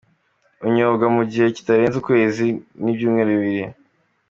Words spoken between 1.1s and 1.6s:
mu gihe